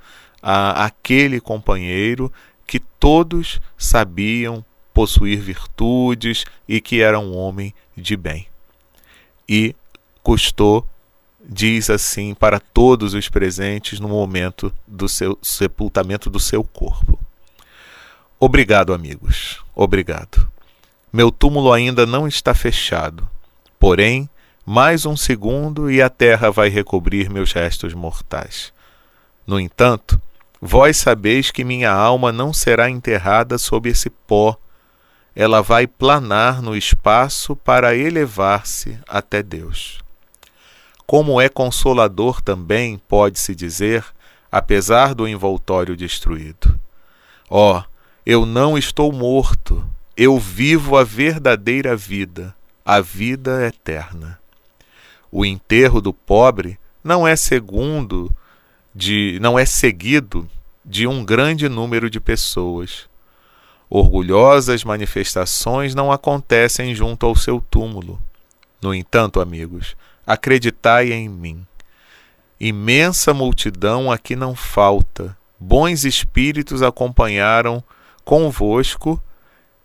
a 0.41 0.85
aquele 0.85 1.41
companheiro 1.41 2.31
que 2.65 2.79
todos 2.79 3.59
sabiam 3.77 4.63
possuir 4.97 5.39
virtudes 5.39 6.43
e 6.67 6.81
que 6.81 7.03
era 7.03 7.19
um 7.19 7.37
homem 7.37 7.71
de 7.95 8.17
bem. 8.17 8.47
E 9.47 9.75
custou, 10.23 10.87
diz 11.47 11.91
assim, 11.91 12.33
para 12.33 12.59
todos 12.59 13.13
os 13.13 13.29
presentes 13.29 13.99
no 13.99 14.07
momento 14.09 14.73
do 14.87 15.07
seu 15.07 15.37
sepultamento 15.39 16.31
do 16.31 16.39
seu 16.39 16.63
corpo. 16.63 17.19
Obrigado, 18.39 18.91
amigos. 18.91 19.63
Obrigado. 19.75 20.49
Meu 21.13 21.29
túmulo 21.29 21.71
ainda 21.71 22.07
não 22.07 22.27
está 22.27 22.55
fechado. 22.55 23.29
Porém, 23.79 24.27
mais 24.65 25.05
um 25.05 25.15
segundo 25.15 25.91
e 25.91 26.01
a 26.01 26.09
terra 26.09 26.49
vai 26.49 26.69
recobrir 26.69 27.29
meus 27.29 27.51
restos 27.51 27.93
mortais. 27.93 28.73
No 29.45 29.59
entanto, 29.59 30.19
vós 30.59 30.97
sabeis 30.97 31.51
que 31.51 31.63
minha 31.63 31.91
alma 31.91 32.31
não 32.31 32.51
será 32.51 32.89
enterrada 32.89 33.59
sob 33.59 33.89
esse 33.89 34.09
pó 34.09 34.57
ela 35.39 35.61
vai 35.61 35.85
planar 35.85 36.63
no 36.63 36.75
espaço 36.75 37.55
para 37.55 37.95
elevar-se 37.95 38.97
até 39.07 39.43
Deus. 39.43 39.99
Como 41.05 41.39
é 41.39 41.47
consolador 41.47 42.41
também, 42.41 42.99
pode-se 43.07 43.53
dizer, 43.53 44.03
apesar 44.51 45.13
do 45.13 45.27
envoltório 45.27 45.95
destruído. 45.95 46.79
Ó, 47.47 47.77
oh, 47.77 47.83
eu 48.25 48.47
não 48.47 48.79
estou 48.79 49.13
morto, 49.13 49.87
eu 50.17 50.39
vivo 50.39 50.97
a 50.97 51.03
verdadeira 51.03 51.95
vida, 51.95 52.55
a 52.83 52.99
vida 52.99 53.63
eterna. 53.67 54.39
O 55.31 55.45
enterro 55.45 56.01
do 56.01 56.11
pobre 56.11 56.79
não 57.03 57.27
é 57.27 57.35
segundo 57.35 58.35
de 58.93 59.37
não 59.39 59.57
é 59.59 59.67
seguido 59.67 60.49
de 60.83 61.05
um 61.05 61.23
grande 61.23 61.69
número 61.69 62.09
de 62.09 62.19
pessoas 62.19 63.07
Orgulhosas 63.89 64.83
manifestações 64.83 65.95
não 65.95 66.11
acontecem 66.11 66.93
junto 66.93 67.25
ao 67.25 67.35
seu 67.35 67.63
túmulo. 67.69 68.19
No 68.81 68.93
entanto, 68.93 69.39
amigos, 69.39 69.95
acreditai 70.25 71.11
em 71.11 71.29
mim. 71.29 71.65
Imensa 72.59 73.33
multidão 73.33 74.11
aqui 74.11 74.35
não 74.35 74.55
falta. 74.55 75.37
Bons 75.59 76.03
espíritos 76.03 76.81
acompanharam 76.81 77.83
convosco 78.25 79.21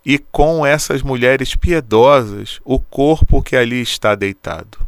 e 0.04 0.18
com 0.18 0.66
essas 0.66 1.00
mulheres 1.00 1.54
piedosas 1.54 2.60
o 2.64 2.80
corpo 2.80 3.42
que 3.42 3.54
ali 3.54 3.80
está 3.80 4.14
deitado. 4.14 4.78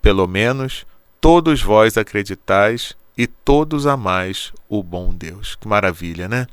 Pelo 0.00 0.26
menos 0.28 0.86
todos 1.20 1.60
vós 1.60 1.96
acreditais 1.96 2.94
e 3.18 3.26
todos 3.26 3.86
amais 3.86 4.52
o 4.68 4.82
bom 4.82 5.12
Deus. 5.12 5.56
Que 5.56 5.66
maravilha, 5.66 6.28
né? 6.28 6.46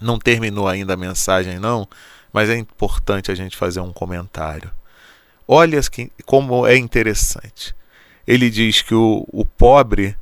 Não 0.00 0.18
terminou 0.18 0.68
ainda 0.68 0.94
a 0.94 0.96
mensagem, 0.96 1.58
não, 1.58 1.88
mas 2.32 2.48
é 2.50 2.56
importante 2.56 3.30
a 3.30 3.34
gente 3.34 3.56
fazer 3.56 3.80
um 3.80 3.92
comentário. 3.92 4.70
Olha 5.46 5.80
como 6.24 6.66
é 6.66 6.76
interessante. 6.76 7.74
Ele 8.26 8.50
diz 8.50 8.82
que 8.82 8.94
o, 8.94 9.26
o 9.32 9.44
pobre, 9.44 10.14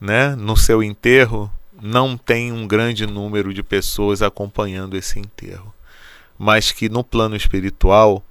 né, 0.00 0.34
no 0.34 0.56
seu 0.56 0.82
enterro, 0.82 1.50
não 1.80 2.16
tem 2.16 2.52
um 2.52 2.66
grande 2.66 3.06
número 3.06 3.52
de 3.52 3.62
pessoas 3.62 4.22
acompanhando 4.22 4.96
esse 4.96 5.18
enterro, 5.18 5.74
mas 6.38 6.72
que 6.72 6.88
no 6.88 7.04
plano 7.04 7.36
espiritual, 7.36 8.24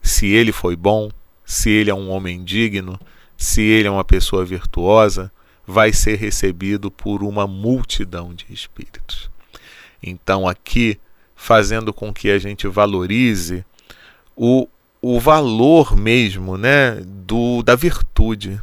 se 0.00 0.26
ele 0.28 0.52
foi 0.52 0.76
bom, 0.76 1.10
se 1.44 1.68
ele 1.70 1.90
é 1.90 1.94
um 1.94 2.10
homem 2.10 2.42
digno, 2.42 2.98
se 3.36 3.60
ele 3.60 3.88
é 3.88 3.90
uma 3.90 4.04
pessoa 4.04 4.44
virtuosa, 4.44 5.30
vai 5.66 5.92
ser 5.92 6.16
recebido 6.16 6.90
por 6.90 7.22
uma 7.22 7.46
multidão 7.46 8.32
de 8.32 8.46
espíritos. 8.50 9.28
Então, 10.06 10.46
aqui, 10.46 10.98
fazendo 11.34 11.92
com 11.92 12.12
que 12.12 12.30
a 12.30 12.38
gente 12.38 12.68
valorize 12.68 13.64
o, 14.36 14.68
o 15.02 15.18
valor 15.18 15.96
mesmo 15.96 16.56
né, 16.56 17.00
do, 17.04 17.62
da 17.62 17.74
virtude. 17.74 18.60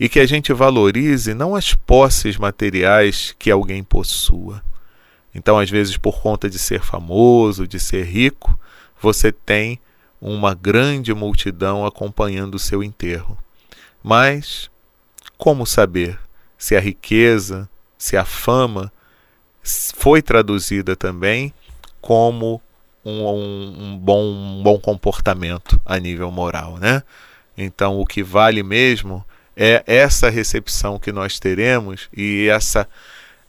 E 0.00 0.08
que 0.08 0.20
a 0.20 0.26
gente 0.26 0.52
valorize 0.52 1.34
não 1.34 1.54
as 1.54 1.74
posses 1.74 2.36
materiais 2.36 3.34
que 3.38 3.50
alguém 3.50 3.82
possua. 3.82 4.62
Então, 5.34 5.58
às 5.58 5.68
vezes, 5.68 5.96
por 5.96 6.20
conta 6.22 6.48
de 6.48 6.58
ser 6.58 6.80
famoso, 6.80 7.66
de 7.66 7.78
ser 7.78 8.04
rico, 8.04 8.58
você 9.00 9.30
tem 9.30 9.78
uma 10.20 10.54
grande 10.54 11.12
multidão 11.12 11.84
acompanhando 11.84 12.54
o 12.54 12.58
seu 12.58 12.82
enterro. 12.82 13.36
Mas 14.02 14.70
como 15.36 15.66
saber 15.66 16.18
se 16.56 16.76
a 16.76 16.80
riqueza, 16.80 17.68
se 17.96 18.16
a 18.16 18.24
fama 18.24 18.92
foi 19.96 20.22
traduzida 20.22 20.96
também 20.96 21.52
como 22.00 22.60
um, 23.04 23.26
um, 23.26 23.74
um, 23.78 23.98
bom, 23.98 24.22
um 24.22 24.62
bom 24.62 24.78
comportamento 24.78 25.80
a 25.84 25.98
nível 25.98 26.30
moral, 26.30 26.78
né? 26.78 27.02
Então, 27.56 27.98
o 27.98 28.06
que 28.06 28.22
vale 28.22 28.62
mesmo 28.62 29.24
é 29.56 29.82
essa 29.86 30.30
recepção 30.30 30.98
que 30.98 31.10
nós 31.10 31.38
teremos 31.38 32.08
e 32.16 32.48
essa 32.48 32.88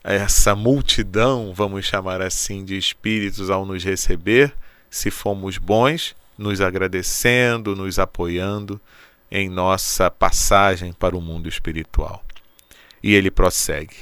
essa 0.02 0.56
multidão, 0.56 1.52
vamos 1.54 1.84
chamar 1.84 2.22
assim, 2.22 2.64
de 2.64 2.76
espíritos 2.76 3.50
ao 3.50 3.66
nos 3.66 3.84
receber, 3.84 4.52
se 4.88 5.10
formos 5.10 5.58
bons, 5.58 6.16
nos 6.38 6.60
agradecendo, 6.60 7.76
nos 7.76 7.98
apoiando 7.98 8.80
em 9.30 9.48
nossa 9.48 10.10
passagem 10.10 10.92
para 10.92 11.16
o 11.16 11.20
mundo 11.20 11.48
espiritual. 11.48 12.24
E 13.02 13.14
ele 13.14 13.30
prossegue. 13.30 13.96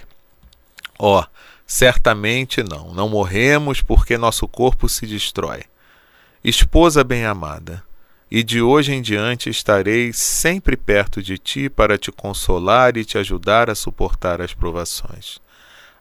Ó, 0.98 1.20
oh, 1.20 1.26
Certamente 1.70 2.62
não, 2.62 2.94
não 2.94 3.10
morremos 3.10 3.82
porque 3.82 4.16
nosso 4.16 4.48
corpo 4.48 4.88
se 4.88 5.06
destrói. 5.06 5.64
Esposa 6.42 7.04
bem-amada, 7.04 7.84
e 8.30 8.42
de 8.42 8.62
hoje 8.62 8.94
em 8.94 9.02
diante 9.02 9.50
estarei 9.50 10.10
sempre 10.14 10.78
perto 10.78 11.22
de 11.22 11.36
ti 11.36 11.68
para 11.68 11.98
te 11.98 12.10
consolar 12.10 12.96
e 12.96 13.04
te 13.04 13.18
ajudar 13.18 13.68
a 13.68 13.74
suportar 13.74 14.40
as 14.40 14.54
provações. 14.54 15.40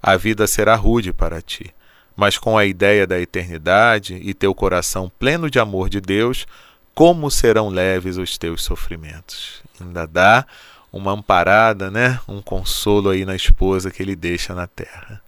A 0.01 0.15
vida 0.15 0.47
será 0.47 0.74
rude 0.74 1.12
para 1.12 1.41
ti, 1.41 1.75
mas 2.15 2.38
com 2.38 2.57
a 2.57 2.65
ideia 2.65 3.05
da 3.05 3.19
eternidade 3.19 4.15
e 4.24 4.33
teu 4.33 4.55
coração 4.55 5.12
pleno 5.19 5.50
de 5.50 5.59
amor 5.59 5.89
de 5.89 6.00
Deus, 6.00 6.47
como 6.95 7.29
serão 7.29 7.67
leves 7.67 8.15
os 8.15 8.38
teus 8.38 8.63
sofrimentos. 8.63 9.62
Ainda 9.81 10.07
dá 10.07 10.45
uma 10.93 11.12
amparada, 11.12 11.91
né? 11.91 12.21
Um 12.25 12.41
consolo 12.41 13.09
aí 13.09 13.25
na 13.25 13.36
esposa 13.36 13.91
que 13.91 14.01
ele 14.01 14.15
deixa 14.15 14.55
na 14.55 14.65
terra. 14.65 15.26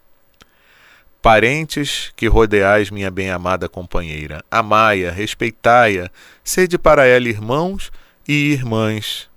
Parentes 1.22 2.14
que 2.16 2.28
rodeais 2.28 2.90
minha 2.90 3.12
bem-amada 3.12 3.68
companheira, 3.68 4.44
amai-a, 4.50 5.12
respeitai-a, 5.12 6.10
sede 6.44 6.78
para 6.78 7.06
ela 7.06 7.28
irmãos 7.28 7.92
e 8.28 8.54
irmãs. 8.54 9.30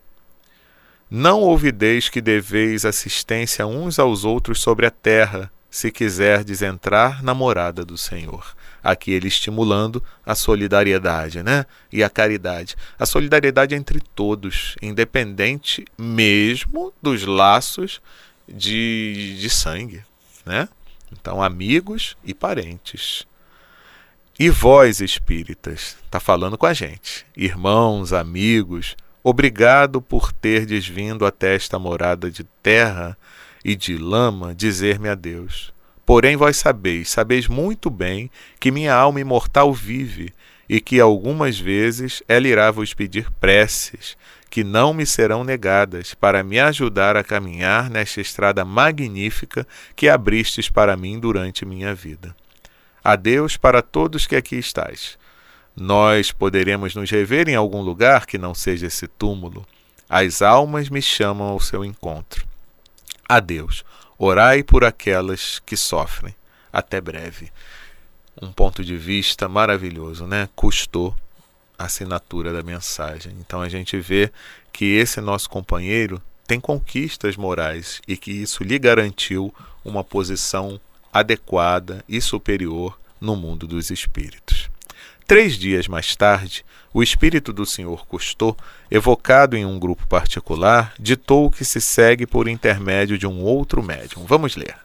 Não 1.11 1.41
ouvideis 1.41 2.09
que 2.09 2.21
deveis 2.21 2.85
assistência 2.85 3.67
uns 3.67 3.99
aos 3.99 4.25
outros 4.25 4.61
sobre 4.61 4.87
a 4.87 4.91
terra, 4.91 5.51
se 5.69 5.91
quiserdes 5.91 6.63
entrar 6.63 7.23
na 7.23 7.35
morada 7.35 7.85
do 7.85 7.99
Senhor. 7.99 8.55
Aqui 8.85 9.11
ele 9.11 9.27
estimulando 9.27 10.03
a 10.25 10.35
solidariedade, 10.35 11.43
né? 11.43 11.67
E 11.91 12.03
a 12.05 12.11
caridade. 12.11 12.77
A 12.99 13.07
solidariedade 13.07 13.75
entre 13.75 14.01
todos, 14.15 14.77
independente 14.83 15.85
mesmo 15.97 16.93
dos 17.01 17.25
laços 17.25 18.03
de, 18.47 19.37
de 19.41 19.49
sangue, 19.49 20.03
né? 20.45 20.69
Então, 21.13 21.43
amigos 21.43 22.17
e 22.25 22.33
parentes. 22.33 23.27
E 24.39 24.49
vós, 24.49 25.01
espíritas, 25.01 25.97
está 26.05 26.19
falando 26.19 26.57
com 26.57 26.67
a 26.67 26.73
gente, 26.73 27.27
irmãos, 27.37 28.13
amigos, 28.13 28.97
obrigado 29.23 30.01
por 30.01 30.33
terdes 30.33 30.89
vindo 30.89 31.27
até 31.27 31.55
esta 31.55 31.79
morada 31.79 32.31
de 32.31 32.43
terra 32.63 33.17
e 33.65 33.77
de 33.77 33.97
lama 33.97 34.55
dizer-me 34.55 35.09
adeus. 35.09 35.73
Porém, 36.05 36.35
vós 36.35 36.57
sabeis, 36.57 37.11
sabeis 37.11 37.47
muito 37.47 37.89
bem 37.89 38.31
que 38.59 38.71
minha 38.71 38.95
alma 38.95 39.21
imortal 39.21 39.73
vive 39.73 40.33
e 40.69 40.81
que 40.81 40.99
algumas 40.99 41.59
vezes 41.59 42.23
ela 42.27 42.49
irá 42.49 42.71
vos 42.71 42.95
pedir 42.95 43.31
preces, 43.33 44.17
que 44.53 44.63
não 44.63 44.93
me 44.93 45.07
serão 45.07 45.45
negadas, 45.45 46.13
para 46.13 46.43
me 46.43 46.61
ajudar 46.61 47.17
a 47.17 47.25
caminhar 47.25 47.89
nesta 47.89 48.21
estrada 48.21 48.67
magnífica 48.67 49.67
que 49.97 50.11
abristes 50.11 50.69
para 50.69 50.95
mim 50.95 51.19
durante 51.19 51.65
minha 51.65 51.95
vida. 51.95 52.37
Adeus 53.03 53.57
para 53.57 53.81
todos 53.81 54.27
que 54.27 54.37
aqui 54.37 54.57
estáis. 54.57 55.19
Nós 55.75 56.33
poderemos 56.33 56.95
nos 56.95 57.11
rever 57.11 57.49
em 57.49 57.55
algum 57.55 57.81
lugar 57.81 58.27
que 58.27 58.37
não 58.37 58.55
seja 58.55 58.89
esse 58.89 59.09
túmulo. 59.09 59.67
As 60.07 60.43
almas 60.43 60.91
me 60.91 61.01
chamam 61.01 61.49
ao 61.49 61.59
seu 61.59 61.83
encontro. 61.83 62.47
Adeus. 63.27 63.83
Orai 64.19 64.63
por 64.63 64.85
aquelas 64.85 65.63
que 65.65 65.79
sofrem. 65.79 66.35
Até 66.71 67.01
breve. 67.01 67.51
Um 68.41 68.53
ponto 68.53 68.85
de 68.85 68.99
vista 68.99 69.49
maravilhoso, 69.49 70.27
né? 70.27 70.47
Custou 70.55 71.17
assinatura 71.85 72.53
da 72.53 72.63
mensagem. 72.63 73.33
Então 73.41 73.61
a 73.63 73.69
gente 73.69 73.99
vê 73.99 74.31
que 74.73 74.85
esse 74.85 75.21
nosso 75.21 75.49
companheiro 75.49 76.21
tem 76.47 76.61
conquistas 76.61 77.37
morais 77.37 78.01
e 78.07 78.17
que 78.17 78.31
isso 78.31 78.63
lhe 78.63 78.79
garantiu 78.79 79.55
uma 79.85 80.03
posição 80.03 80.81
adequada 81.13 82.05
e 82.09 82.21
superior 82.21 82.99
no 83.21 83.37
mundo 83.37 83.67
dos 83.67 83.91
espíritos. 83.91 84.71
Três 85.27 85.57
dias 85.57 85.87
mais 85.87 86.17
tarde, 86.17 86.65
o 86.93 87.03
espírito 87.03 87.53
do 87.53 87.65
senhor 87.65 88.07
Cousteau, 88.07 88.57
evocado 88.91 89.57
em 89.57 89.65
um 89.65 89.79
grupo 89.79 90.07
particular, 90.07 90.93
ditou 90.99 91.47
o 91.47 91.51
que 91.51 91.65
se 91.65 91.81
segue 91.81 92.27
por 92.27 92.49
intermédio 92.49 93.17
de 93.17 93.27
um 93.27 93.41
outro 93.41 93.83
médium. 93.83 94.25
Vamos 94.27 94.57
ler. 94.57 94.77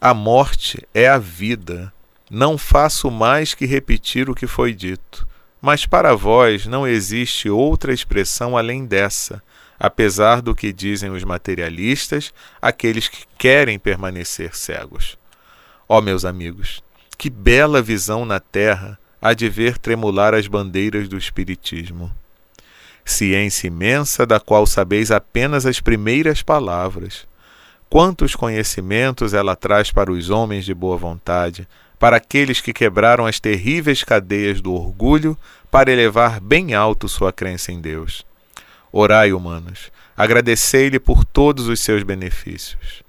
A 0.00 0.12
morte 0.12 0.86
é 0.92 1.08
a 1.08 1.18
vida. 1.18 1.92
Não 2.30 2.58
faço 2.58 3.10
mais 3.10 3.54
que 3.54 3.64
repetir 3.64 4.28
o 4.28 4.34
que 4.34 4.46
foi 4.46 4.74
dito. 4.74 5.26
Mas 5.66 5.84
para 5.84 6.14
vós 6.14 6.64
não 6.64 6.86
existe 6.86 7.50
outra 7.50 7.92
expressão 7.92 8.56
além 8.56 8.86
dessa, 8.86 9.42
apesar 9.76 10.40
do 10.40 10.54
que 10.54 10.72
dizem 10.72 11.10
os 11.10 11.24
materialistas, 11.24 12.32
aqueles 12.62 13.08
que 13.08 13.24
querem 13.36 13.76
permanecer 13.76 14.56
cegos. 14.56 15.18
Ó 15.88 16.00
meus 16.00 16.24
amigos, 16.24 16.84
que 17.18 17.28
bela 17.28 17.82
visão 17.82 18.24
na 18.24 18.38
terra 18.38 18.96
há 19.20 19.34
de 19.34 19.48
ver 19.48 19.76
tremular 19.76 20.34
as 20.34 20.46
bandeiras 20.46 21.08
do 21.08 21.18
Espiritismo. 21.18 22.12
Ciência 23.04 23.66
imensa 23.66 24.24
da 24.24 24.38
qual 24.38 24.68
sabeis 24.68 25.10
apenas 25.10 25.66
as 25.66 25.80
primeiras 25.80 26.42
palavras. 26.42 27.26
Quantos 27.90 28.36
conhecimentos 28.36 29.34
ela 29.34 29.56
traz 29.56 29.90
para 29.90 30.12
os 30.12 30.30
homens 30.30 30.64
de 30.64 30.72
boa 30.72 30.96
vontade, 30.96 31.66
para 31.98 32.16
aqueles 32.16 32.60
que 32.60 32.72
quebraram 32.72 33.26
as 33.26 33.40
terríveis 33.40 34.04
cadeias 34.04 34.60
do 34.60 34.72
orgulho 34.72 35.36
para 35.70 35.90
elevar 35.90 36.40
bem 36.40 36.74
alto 36.74 37.08
sua 37.08 37.32
crença 37.32 37.72
em 37.72 37.80
Deus. 37.80 38.24
Orai, 38.92 39.32
humanos, 39.32 39.90
agradecei-lhe 40.16 40.98
por 40.98 41.24
todos 41.24 41.68
os 41.68 41.80
seus 41.80 42.02
benefícios. 42.02 43.02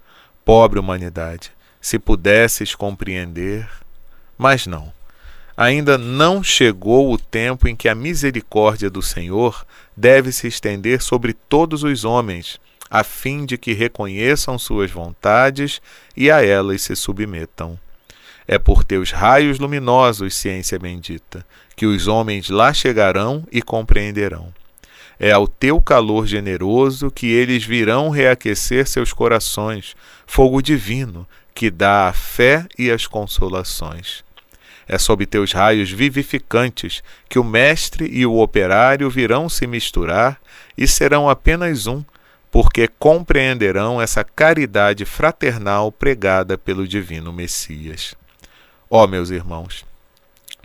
Pobre 0.43 0.79
humanidade, 0.79 1.51
se 1.79 1.99
pudesses 1.99 2.75
compreender, 2.75 3.69
mas 4.37 4.65
não. 4.65 4.91
Ainda 5.55 5.97
não 5.97 6.43
chegou 6.43 7.11
o 7.11 7.17
tempo 7.17 7.67
em 7.67 7.75
que 7.75 7.89
a 7.89 7.95
misericórdia 7.95 8.89
do 8.89 9.01
Senhor 9.01 9.65
deve 9.95 10.31
se 10.31 10.47
estender 10.47 11.01
sobre 11.01 11.33
todos 11.33 11.83
os 11.83 12.05
homens, 12.05 12.59
a 12.89 13.03
fim 13.03 13.45
de 13.45 13.57
que 13.57 13.73
reconheçam 13.73 14.57
suas 14.59 14.91
vontades 14.91 15.81
e 16.15 16.29
a 16.29 16.45
elas 16.45 16.83
se 16.83 16.95
submetam. 16.95 17.79
É 18.47 18.57
por 18.57 18.83
teus 18.83 19.11
raios 19.11 19.59
luminosos, 19.59 20.35
ciência 20.35 20.79
bendita, 20.79 21.45
que 21.75 21.85
os 21.85 22.07
homens 22.07 22.49
lá 22.49 22.73
chegarão 22.73 23.45
e 23.51 23.61
compreenderão. 23.61 24.53
É 25.19 25.31
ao 25.31 25.47
teu 25.47 25.81
calor 25.81 26.27
generoso 26.27 27.11
que 27.11 27.27
eles 27.27 27.65
virão 27.65 28.09
reaquecer 28.09 28.87
seus 28.87 29.11
corações, 29.11 29.95
fogo 30.25 30.61
divino 30.61 31.27
que 31.53 31.71
dá 31.71 32.07
a 32.07 32.13
fé 32.13 32.65
e 32.77 32.91
as 32.91 33.07
consolações. 33.07 34.23
É 34.87 34.97
sob 34.97 35.25
teus 35.25 35.51
raios 35.51 35.91
vivificantes 35.91 37.03
que 37.27 37.39
o 37.39 37.43
mestre 37.43 38.07
e 38.09 38.25
o 38.25 38.37
operário 38.37 39.09
virão 39.09 39.49
se 39.49 39.67
misturar 39.67 40.39
e 40.77 40.87
serão 40.87 41.27
apenas 41.27 41.87
um, 41.87 42.03
porque 42.49 42.87
compreenderão 42.87 44.01
essa 44.01 44.23
caridade 44.23 45.03
fraternal 45.03 45.91
pregada 45.91 46.57
pelo 46.57 46.87
divino 46.87 47.33
Messias. 47.33 48.15
Ó 48.89 49.05
meus 49.05 49.29
irmãos, 49.29 49.85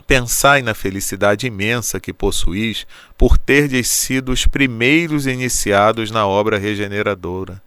pensai 0.06 0.62
na 0.62 0.74
felicidade 0.74 1.46
imensa 1.46 1.98
que 1.98 2.12
possuís 2.12 2.86
por 3.18 3.36
terdes 3.36 3.90
sido 3.90 4.30
os 4.30 4.46
primeiros 4.46 5.26
iniciados 5.26 6.10
na 6.10 6.26
obra 6.26 6.58
regeneradora. 6.58 7.60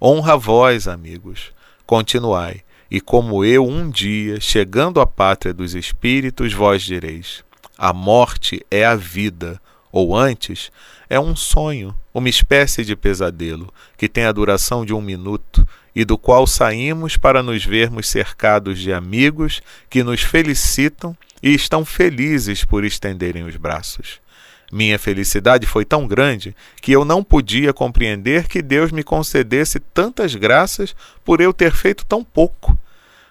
Honra 0.00 0.36
vós, 0.36 0.88
amigos, 0.88 1.52
continuai, 1.84 2.62
e 2.90 3.00
como 3.00 3.44
eu 3.44 3.66
um 3.66 3.90
dia, 3.90 4.40
chegando 4.40 5.00
à 5.00 5.06
pátria 5.06 5.52
dos 5.52 5.74
espíritos, 5.74 6.54
vós 6.54 6.82
direis: 6.82 7.44
a 7.76 7.92
morte 7.92 8.64
é 8.70 8.86
a 8.86 8.96
vida, 8.96 9.60
ou 9.92 10.16
antes, 10.16 10.72
é 11.08 11.20
um 11.20 11.36
sonho, 11.36 11.94
uma 12.14 12.28
espécie 12.28 12.84
de 12.84 12.96
pesadelo, 12.96 13.72
que 13.98 14.08
tem 14.08 14.24
a 14.24 14.32
duração 14.32 14.84
de 14.84 14.94
um 14.94 15.00
minuto 15.00 15.66
e 15.94 16.04
do 16.04 16.16
qual 16.16 16.46
saímos 16.46 17.16
para 17.16 17.42
nos 17.42 17.64
vermos 17.64 18.08
cercados 18.08 18.78
de 18.78 18.92
amigos 18.92 19.60
que 19.88 20.02
nos 20.02 20.22
felicitam 20.22 21.16
e 21.42 21.54
estão 21.54 21.84
felizes 21.84 22.64
por 22.64 22.84
estenderem 22.84 23.44
os 23.44 23.56
braços. 23.56 24.20
Minha 24.72 24.98
felicidade 24.98 25.66
foi 25.66 25.84
tão 25.84 26.06
grande 26.06 26.54
que 26.80 26.92
eu 26.92 27.04
não 27.04 27.24
podia 27.24 27.72
compreender 27.72 28.46
que 28.46 28.62
Deus 28.62 28.92
me 28.92 29.02
concedesse 29.02 29.80
tantas 29.80 30.34
graças 30.34 30.94
por 31.24 31.40
eu 31.40 31.52
ter 31.52 31.72
feito 31.72 32.06
tão 32.06 32.22
pouco. 32.22 32.78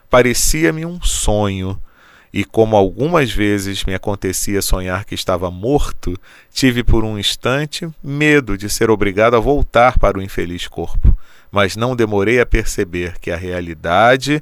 Parecia-me 0.09 0.85
um 0.85 1.01
sonho, 1.01 1.81
e 2.33 2.43
como 2.43 2.75
algumas 2.75 3.31
vezes 3.31 3.85
me 3.85 3.93
acontecia 3.93 4.61
sonhar 4.61 5.05
que 5.05 5.15
estava 5.15 5.49
morto, 5.49 6.19
tive 6.53 6.83
por 6.83 7.05
um 7.05 7.17
instante 7.17 7.87
medo 8.03 8.57
de 8.57 8.69
ser 8.69 8.89
obrigado 8.89 9.35
a 9.35 9.39
voltar 9.39 9.97
para 9.97 10.19
o 10.19 10.21
infeliz 10.21 10.67
corpo 10.67 11.17
mas 11.51 11.75
não 11.75 11.95
demorei 11.95 12.39
a 12.39 12.45
perceber 12.45 13.19
que 13.19 13.31
a 13.31 13.37
realidade, 13.37 14.41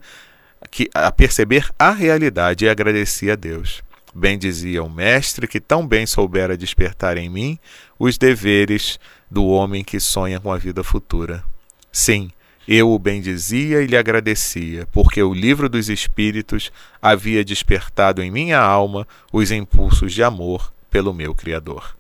que 0.69 0.89
a 0.93 1.11
perceber 1.11 1.69
a 1.77 1.91
realidade 1.91 2.65
e 2.65 2.69
agradeci 2.69 3.29
a 3.31 3.35
Deus. 3.35 3.81
Bem 4.13 4.37
dizia 4.37 4.83
o 4.83 4.89
mestre 4.89 5.47
que 5.47 5.59
tão 5.59 5.87
bem 5.87 6.05
soubera 6.05 6.57
despertar 6.57 7.17
em 7.17 7.29
mim 7.29 7.59
os 7.99 8.17
deveres 8.17 8.99
do 9.29 9.45
homem 9.45 9.83
que 9.83 9.99
sonha 9.99 10.39
com 10.39 10.51
a 10.51 10.57
vida 10.57 10.83
futura. 10.83 11.43
Sim, 11.91 12.31
eu 12.67 12.91
o 12.91 12.99
bendizia 12.99 13.81
e 13.81 13.85
lhe 13.85 13.95
agradecia, 13.95 14.85
porque 14.91 15.21
o 15.23 15.33
livro 15.33 15.69
dos 15.69 15.87
Espíritos 15.87 16.71
havia 17.01 17.45
despertado 17.45 18.21
em 18.21 18.29
minha 18.29 18.59
alma 18.59 19.07
os 19.31 19.51
impulsos 19.51 20.13
de 20.13 20.21
amor 20.21 20.73
pelo 20.89 21.13
meu 21.13 21.33
Criador. 21.33 21.95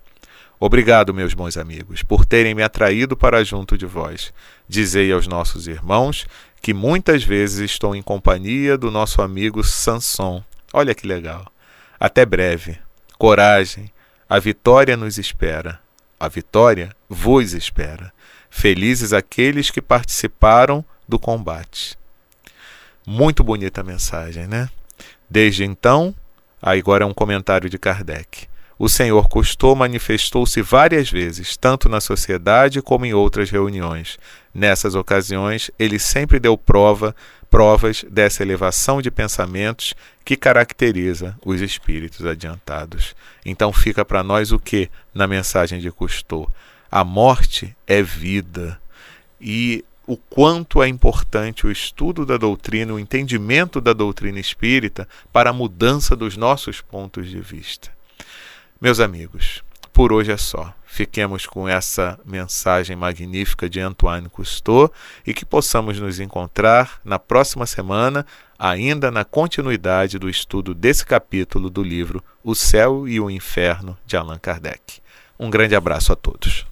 Obrigado, 0.59 1.13
meus 1.13 1.35
bons 1.35 1.55
amigos, 1.55 2.01
por 2.01 2.25
terem 2.25 2.55
me 2.55 2.63
atraído 2.63 3.15
para 3.15 3.43
junto 3.43 3.77
de 3.77 3.85
vós. 3.85 4.33
Dizei 4.67 5.11
aos 5.11 5.27
nossos 5.27 5.67
irmãos 5.67 6.25
que 6.59 6.73
muitas 6.73 7.23
vezes 7.23 7.59
estou 7.59 7.95
em 7.95 8.01
companhia 8.01 8.75
do 8.75 8.89
nosso 8.89 9.21
amigo 9.21 9.63
Sanson. 9.63 10.43
Olha 10.73 10.95
que 10.95 11.05
legal. 11.05 11.45
Até 11.99 12.25
breve. 12.25 12.79
Coragem. 13.19 13.91
A 14.27 14.39
vitória 14.39 14.97
nos 14.97 15.19
espera. 15.19 15.79
A 16.19 16.27
vitória 16.27 16.89
vos 17.07 17.53
espera. 17.53 18.11
Felizes 18.49 19.13
aqueles 19.13 19.69
que 19.69 19.81
participaram 19.81 20.83
do 21.07 21.19
combate. 21.19 21.95
Muito 23.05 23.43
bonita 23.43 23.81
a 23.81 23.83
mensagem, 23.83 24.47
né? 24.47 24.69
Desde 25.29 25.63
então, 25.63 26.15
agora 26.59 27.03
é 27.03 27.07
um 27.07 27.13
comentário 27.13 27.69
de 27.69 27.77
Kardec 27.77 28.47
o 28.79 28.87
Senhor 28.87 29.27
custou 29.27 29.75
manifestou-se 29.75 30.61
várias 30.61 31.09
vezes, 31.09 31.57
tanto 31.57 31.89
na 31.89 31.99
sociedade 31.99 32.81
como 32.81 33.05
em 33.05 33.13
outras 33.13 33.49
reuniões. 33.49 34.19
Nessas 34.53 34.93
ocasiões, 34.93 35.71
ele 35.79 35.97
sempre 35.97 36.39
deu 36.39 36.57
prova, 36.57 37.15
provas 37.49 38.05
dessa 38.09 38.43
elevação 38.43 39.01
de 39.01 39.09
pensamentos 39.09 39.95
que 40.23 40.35
caracteriza 40.35 41.35
os 41.43 41.61
espíritos 41.61 42.25
adiantados. 42.25 43.15
Então 43.45 43.73
fica 43.73 44.05
para 44.05 44.21
nós 44.21 44.51
o 44.51 44.59
que 44.59 44.89
na 45.13 45.25
mensagem 45.25 45.79
de 45.79 45.91
Cousteau? 45.91 46.51
A 46.91 47.03
morte 47.03 47.75
é 47.87 48.03
vida. 48.03 48.79
E 49.41 49.83
o 50.05 50.15
quanto 50.15 50.81
é 50.81 50.87
importante 50.87 51.65
o 51.65 51.71
estudo 51.71 52.25
da 52.25 52.37
doutrina, 52.37 52.93
o 52.93 52.99
entendimento 52.99 53.81
da 53.81 53.91
doutrina 53.91 54.39
espírita 54.39 55.07
para 55.33 55.49
a 55.49 55.53
mudança 55.53 56.15
dos 56.15 56.37
nossos 56.37 56.79
pontos 56.79 57.27
de 57.27 57.39
vista. 57.39 57.96
Meus 58.79 58.99
amigos, 58.99 59.63
por 59.91 60.13
hoje 60.13 60.31
é 60.31 60.37
só. 60.37 60.71
Fiquemos 60.85 61.47
com 61.47 61.67
essa 61.67 62.19
mensagem 62.23 62.95
magnífica 62.95 63.67
de 63.67 63.79
Antoine 63.79 64.29
Cousteau 64.29 64.93
e 65.25 65.33
que 65.33 65.43
possamos 65.43 65.99
nos 65.99 66.19
encontrar 66.19 67.01
na 67.03 67.17
próxima 67.17 67.65
semana, 67.65 68.23
ainda 68.57 69.09
na 69.09 69.25
continuidade 69.25 70.19
do 70.19 70.29
estudo 70.29 70.75
desse 70.75 71.03
capítulo 71.03 71.71
do 71.71 71.81
livro 71.81 72.23
O 72.43 72.53
Céu 72.53 73.07
e 73.07 73.19
o 73.19 73.31
Inferno 73.31 73.97
de 74.05 74.15
Allan 74.15 74.37
Kardec. 74.37 75.01
Um 75.39 75.49
grande 75.49 75.75
abraço 75.75 76.13
a 76.13 76.15
todos. 76.15 76.63